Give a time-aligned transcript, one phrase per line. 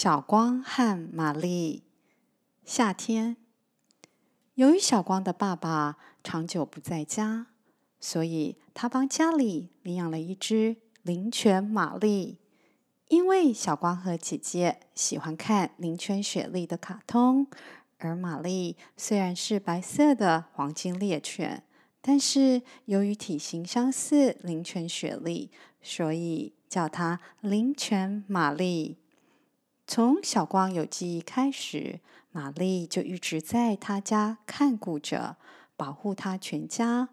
[0.00, 1.82] 小光和玛丽。
[2.64, 3.36] 夏天，
[4.54, 7.48] 由于小光的爸爸长久不在家，
[7.98, 12.38] 所以他帮家里领养了一只灵犬玛丽。
[13.08, 17.48] 因为小光和姐姐喜欢看灵犬雪莉的卡通，
[17.98, 21.64] 而玛丽虽然是白色的黄金猎犬，
[22.00, 25.50] 但是由于体型相似灵犬雪莉，
[25.82, 28.98] 所以叫它灵犬玛丽。
[29.90, 35.38] 从小光有记忆开始，玛丽就一直在他家看顾着，
[35.78, 37.08] 保护他全家。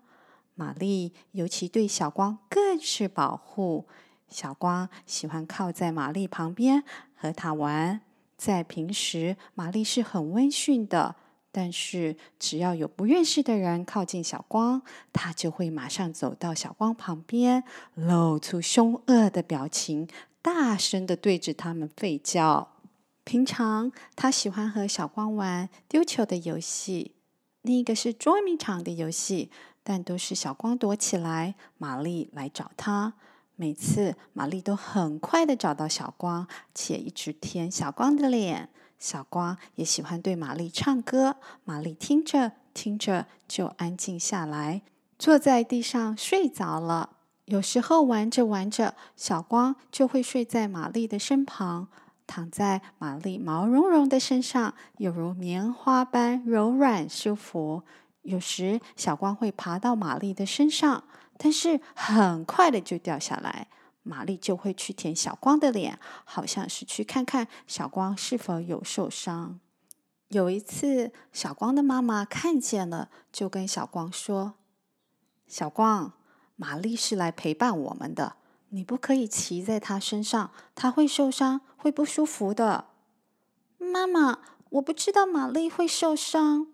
[0.55, 3.87] 玛丽尤其对小光更是保护。
[4.27, 6.83] 小光喜欢靠在玛丽旁边
[7.15, 8.01] 和她玩。
[8.35, 11.15] 在平时，玛丽是很温驯的，
[11.53, 14.81] 但是只要有不认识的人靠近小光，
[15.13, 20.09] 她就会马上走到小光旁边，露出凶恶的表情，
[20.45, 22.67] 大声地对着他们吠叫。
[23.23, 27.15] 平常，她喜欢和小光玩丢球的游戏，
[27.63, 29.49] 另一个是捉迷藏的游戏，
[29.81, 33.15] 但都是小光躲起来，玛丽来找他。
[33.55, 38.69] 每次玛丽都很快的找到小光，且一直舔小光的脸。
[38.99, 44.83] 小光也喜欢对玛丽唱歌，玛丽听着听着就安静下来，
[45.17, 47.14] 坐在地上睡着了。
[47.45, 51.87] 有时候玩着玩着，小光就会睡在玛丽的身旁，
[52.25, 57.83] 躺在玛丽毛茸茸的身上，犹如棉花般柔软舒服。
[58.23, 61.03] 有时小光会爬到玛丽的身上。
[61.37, 63.67] 但是很快的就掉下来，
[64.03, 69.59] 玛丽就会去舔小光的脸，好像是去看看小光是否有受伤。
[70.29, 74.53] 有一次，小光的妈妈看见了，就跟小光说
[75.45, 76.13] ：“小光，
[76.55, 78.37] 玛丽是来陪伴我们的，
[78.69, 82.89] 你不可以骑在她身上，她会受伤，会不舒服的。”
[83.77, 84.39] 妈妈，
[84.69, 86.67] 我不知道玛丽会受伤。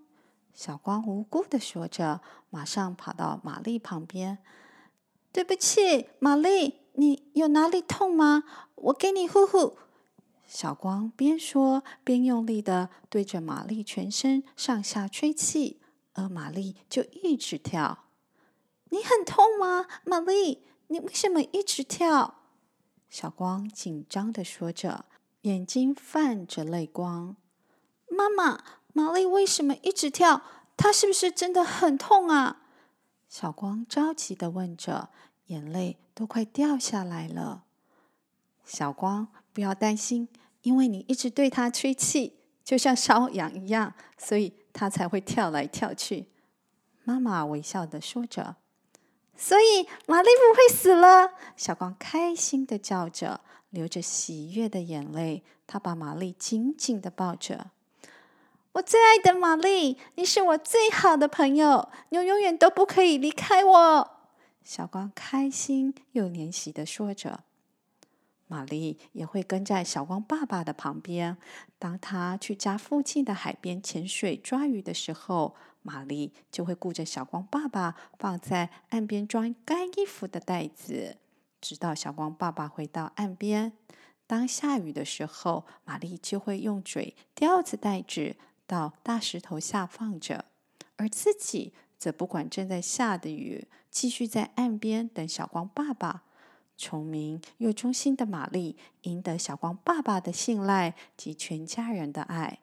[0.54, 4.38] 小光无辜的说着，马上跑到玛丽旁边。
[5.32, 8.44] 对不起，玛丽，你有哪里痛吗？
[8.76, 9.78] 我给你呼呼。
[10.46, 15.80] 小光边说边用力的对着玛丽全身上下吹气，
[16.14, 18.06] 而玛丽就一直跳。
[18.92, 20.64] 你很痛吗，玛丽？
[20.88, 22.36] 你为什么一直跳？
[23.10, 25.04] 小光紧张地说着，
[25.42, 27.36] 眼睛泛着泪光。
[28.08, 28.64] 妈妈。
[28.94, 30.42] 玛丽为什么一直跳？
[30.76, 32.64] 她是不是真的很痛啊？
[33.30, 35.08] 小光着急地问着，
[35.46, 37.64] 眼泪都快掉下来了。
[38.66, 40.28] 小光，不要担心，
[40.64, 46.28] 因为你一直对她吹气，就像烧痒一样，所以她才会跳来跳去。
[47.06, 48.58] 妈妈微笑地说着。
[49.42, 51.32] 所以玛丽不会死了。
[51.58, 53.42] 小光开心的叫着，
[53.72, 55.44] 流着喜悦的眼泪。
[55.66, 57.72] 他把玛丽紧紧的抱着。
[58.74, 64.12] 我最爱的玛丽，你是我最好的朋友，你永远都不可以离开我。
[64.64, 67.40] 小光开心又怜惜的说着。
[68.52, 71.38] 玛丽也会跟在小光爸爸的旁边。
[71.80, 81.16] 当他去家附近的海边潜水抓鱼的时候，玛丽就会顾着小光爸爸放在岸边装干衣服的袋子，
[81.62, 83.72] 直到小光爸爸回到岸边。
[84.28, 88.36] 当下雨的时候，玛丽就会用嘴叼着袋子。
[88.68, 90.46] 到大石头下放着，
[90.98, 96.24] 而自己则不管正在下的雨，继续在岸边等小光爸爸。
[96.82, 102.60] 聪明又忠心的玛丽赢得小光爸爸的信赖及全家人的爱，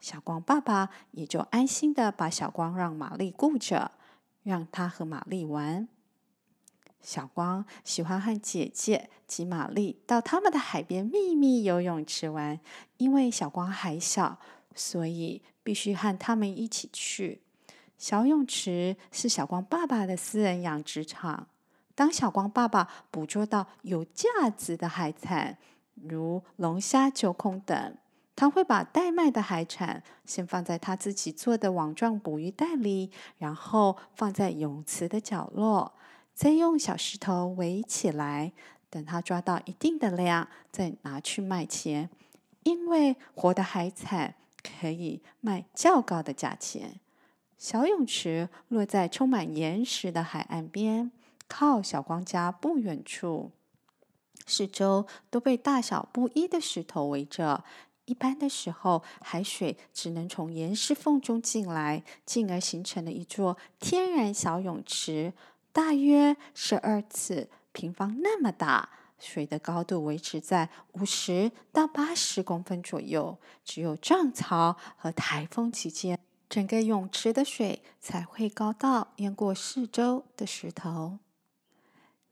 [0.00, 3.92] 小光爸爸也就安心的把小光让玛丽顾着，
[4.42, 5.88] 让他和玛丽玩。
[7.00, 12.60] 小光喜欢和姐姐及玛丽到他们的海边秘密游泳池玩，
[12.98, 14.38] 因为小光还小。
[14.76, 17.40] 所以必须和他们一起去。
[17.96, 21.46] 小泳池是小光爸爸的私人养殖场。
[21.94, 25.56] 当小光爸爸捕捉到有价值的海产，
[25.94, 27.96] 如龙虾、九孔等，
[28.34, 35.92] 他会把待卖的海产先放在他自己做的网状捕鱼袋里，然后放在泳池的角落，
[36.34, 38.52] 再用小石头围起来。
[38.90, 42.10] 等他抓到一定的量，再拿去卖钱。
[42.62, 44.34] 因为活的海产。
[44.80, 46.98] 可以卖较高的价钱。
[47.58, 51.12] 小泳池落在充满岩石的海岸边，
[51.48, 53.52] 靠小光家不远处。
[54.46, 57.64] 四周都被大小不一的石头围着。
[58.04, 65.32] 一般的时候，海水只能从岩石缝中进来，进而形成了一座天然小泳池，
[65.72, 68.90] 大约十二次平方那么大。
[69.18, 73.38] 水的高度维持在五十到八十公分左右。
[73.64, 76.18] 只有涨潮和台风期间，
[76.50, 81.20] 整个泳池的水才会高到淹过四周的石头。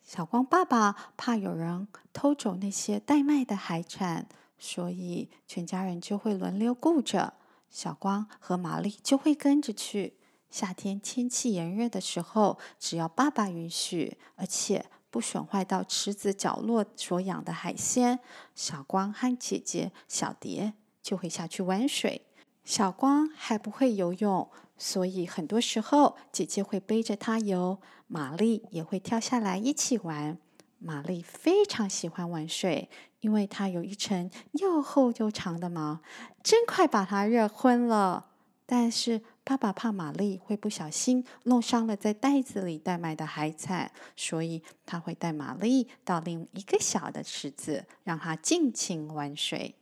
[0.03, 4.27] 小光爸爸怕有人偷走那些待卖的海产，
[4.59, 7.35] 所以全家人就会轮流顾着。
[7.71, 10.19] 小光和玛丽就会跟着去。
[10.51, 18.19] 夏天天气炎热的时候，只要爸爸允许，而且不损坏到池子角落所养的海鲜，
[18.55, 22.27] 小光和姐姐小蝶就会下去玩水。
[22.65, 27.81] 小光还不会游泳，所以很多时候姐姐会背着她游，
[28.13, 30.37] 玛丽也会跳下来一起玩。
[30.79, 36.01] 玛丽非常喜欢玩水，因为她有一层又厚又长的毛，
[36.43, 38.27] 真快把她热昏了。
[38.67, 49.75] 但是爸爸怕玛丽会不小心弄伤了在袋子里待卖的海产，所以他会带玛丽到另一个小的池子，让她尽情玩水。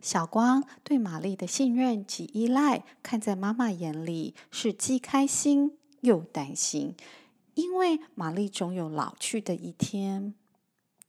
[0.00, 6.94] 小光对玛丽的信任及依赖，看在妈妈眼里是既开心又担心，
[7.54, 10.34] 因为玛丽总有老去的一天。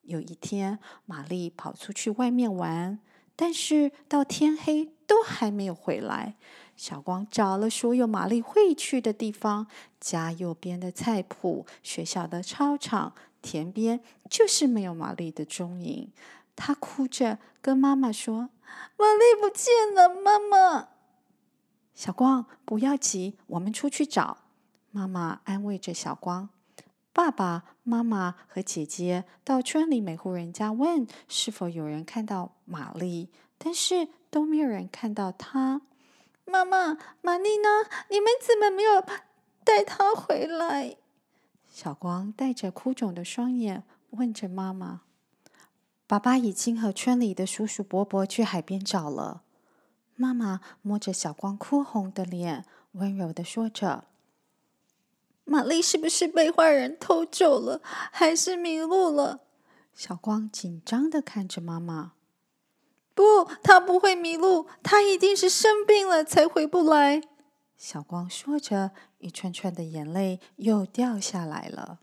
[0.01, 2.99] 有一天，玛丽跑出去外面玩。
[3.37, 6.35] 但是到天黑都还没有回来。
[6.77, 9.67] 小光找了所有玛丽会去的地方，
[9.99, 13.99] 家右边的菜圃、学校的操场、田边，
[14.29, 16.13] 就是没有玛丽的踪影。
[16.55, 18.49] 他哭着跟妈妈说
[18.97, 20.89] ：“玛丽不见了，妈妈。”
[21.93, 24.44] 小光，不要急，我们出去找。
[24.95, 26.47] 妈妈安慰着小光。
[27.11, 35.81] 爸爸妈妈和姐姐到村里每户人家问是否有人看到玛丽，但是都没有人看到她。
[36.45, 37.67] 妈妈，玛丽呢？
[38.09, 39.03] 你们怎么没有
[39.65, 40.95] 带她回来？
[41.69, 45.01] 小光带着哭肿的双眼问着妈妈。
[46.07, 49.41] 爸爸已经和村里的叔叔伯伯去海边找了。
[50.15, 52.63] 妈妈摸着小光哭红的脸，
[52.93, 54.05] 温柔的说着。
[55.45, 59.41] 玛丽是不是被坏人偷走了，还是迷路了？
[59.93, 62.13] 小光紧张地看着妈妈。
[63.13, 67.21] 不，她不会迷路，她一定是生病了才回不来。
[67.77, 71.99] 小光说着，一串串的眼泪又掉下来了。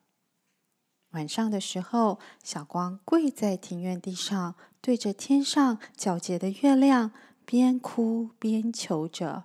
[1.11, 7.11] 晚上的时候，小光跪在庭院地上，对着天上皎洁的月亮，
[7.45, 9.45] 边哭边求着：“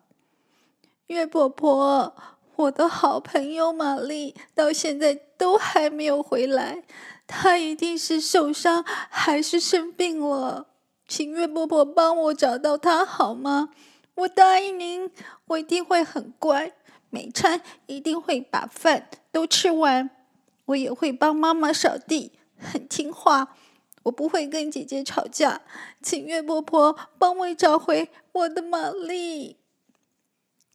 [1.07, 2.15] 月婆婆。”
[2.57, 6.83] 我的好朋友玛丽到现在都还没有回来，
[7.27, 10.65] 她一定是受伤还是生病了，
[11.07, 13.69] 请月婆婆帮我找到她好吗？
[14.15, 15.11] 我答应您，
[15.45, 16.71] 我一定会很乖，
[17.11, 20.09] 每餐一定会把饭都吃完，
[20.65, 23.55] 我也会帮妈妈扫地，很听话，
[24.01, 25.61] 我不会跟姐姐吵架，
[26.01, 29.56] 请月婆婆帮我找回我的玛丽。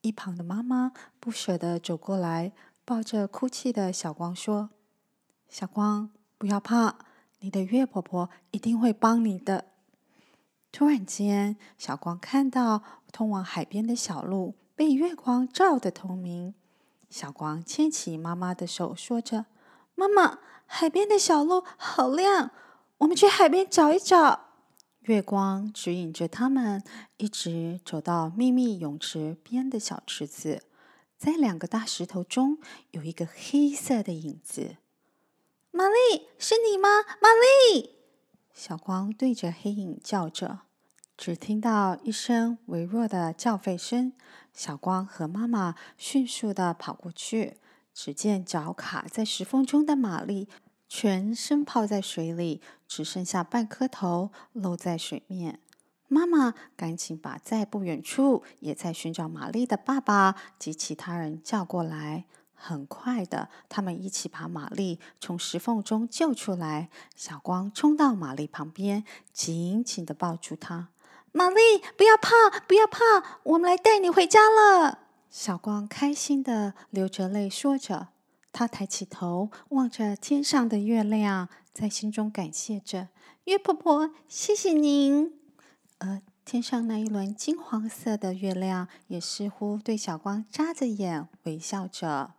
[0.02, 2.52] 一旁的妈妈不舍得走过来，
[2.84, 4.70] 抱着哭泣的小光说
[5.48, 6.96] ：“小光，不要怕，
[7.40, 9.66] 你的月婆婆一定会帮你的。”
[10.72, 12.82] 突然间，小光看到
[13.12, 16.54] 通往海边的小路被月光照得透明。
[17.08, 19.46] 小光牵起妈妈的手，说着
[19.94, 22.50] ：“妈妈，海边的小路好亮，
[22.98, 24.46] 我们去海边找一找。”
[25.06, 26.80] 月光指引着他们，
[27.16, 30.62] 一直走到秘密泳池边的小池子，
[31.18, 32.58] 在两个大石头中
[32.92, 34.76] 有一个黑色的影子。
[35.72, 36.88] 玛丽，是你吗？
[37.20, 37.30] 玛
[37.74, 37.96] 丽！
[38.54, 40.60] 小光对着黑影叫着，
[41.16, 44.12] 只听到一声微弱的叫吠声。
[44.52, 47.56] 小光和妈妈迅速地跑过去，
[47.92, 50.46] 只见脚卡在石缝中的玛丽。
[50.94, 55.58] 全身泡在水里，只剩下半颗头露在水面。
[56.06, 62.26] 妈妈赶紧把在不远处也在寻找玛丽的爸爸及其他人叫过来。
[62.52, 66.90] 很快的，他们一起把玛丽从石缝中救出来。
[67.16, 70.88] 小光冲到玛丽旁边，紧紧地抱住她。
[71.32, 74.98] 玛丽，不要怕，不要怕，我们来带你回家了。
[75.30, 78.08] 小光开心地流着泪说着。
[78.52, 83.08] 他抬起头，望着天上的月亮，在心中感谢着
[83.44, 85.32] 月婆婆，谢谢您。
[85.98, 92.34] 而天上那一轮金黄色的月亮，也似乎对小光眨着眼，微笑着。